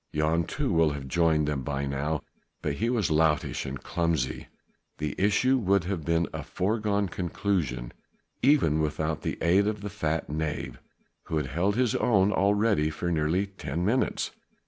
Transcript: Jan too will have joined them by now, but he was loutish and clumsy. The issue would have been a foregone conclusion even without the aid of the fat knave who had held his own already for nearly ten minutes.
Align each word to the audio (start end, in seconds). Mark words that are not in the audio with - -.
Jan 0.15 0.45
too 0.45 0.73
will 0.73 0.93
have 0.93 1.07
joined 1.07 1.47
them 1.47 1.61
by 1.61 1.85
now, 1.85 2.23
but 2.63 2.73
he 2.73 2.89
was 2.89 3.11
loutish 3.11 3.67
and 3.67 3.83
clumsy. 3.83 4.47
The 4.97 5.13
issue 5.19 5.59
would 5.59 5.83
have 5.83 6.03
been 6.03 6.27
a 6.33 6.41
foregone 6.41 7.07
conclusion 7.07 7.93
even 8.41 8.79
without 8.79 9.21
the 9.21 9.37
aid 9.43 9.67
of 9.67 9.81
the 9.81 9.91
fat 9.91 10.27
knave 10.27 10.79
who 11.25 11.37
had 11.37 11.45
held 11.45 11.75
his 11.75 11.93
own 11.93 12.31
already 12.31 12.89
for 12.89 13.11
nearly 13.11 13.45
ten 13.45 13.85
minutes. 13.85 14.31